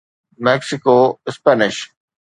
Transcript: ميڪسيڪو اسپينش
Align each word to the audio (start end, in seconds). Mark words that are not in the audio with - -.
ميڪسيڪو 0.43 0.95
اسپينش 1.29 1.75